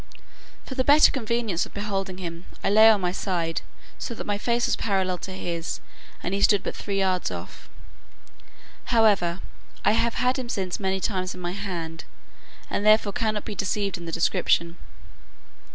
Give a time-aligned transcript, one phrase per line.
[0.65, 3.61] For the better convenience of beholding him, I lay on my side,
[3.99, 5.79] so that my face was parallel to his,
[6.23, 7.69] and he stood but three yards off:
[8.85, 9.41] however,
[9.85, 12.05] I have had him since many times in my hand,
[12.67, 14.79] and therefore cannot be deceived in the description.